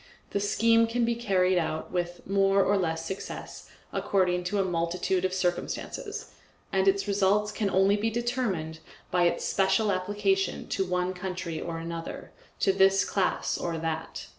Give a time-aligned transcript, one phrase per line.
[0.31, 5.23] The scheme can be carried out, with more or less success, according to a multitude
[5.25, 6.31] of circumstances,
[6.73, 8.79] and its results can only be determined
[9.11, 14.25] by its special application to one country or another, to this class or that.